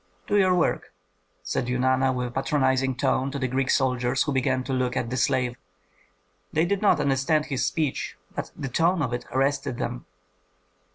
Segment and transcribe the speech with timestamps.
[0.25, 0.91] "Do your work,"
[1.43, 5.11] said Eunana, with a patronizing tone, to the Greek soldiers who began to look at
[5.11, 5.57] the slave.
[6.51, 10.07] They did not understand his speech, but the tone of it arrested them.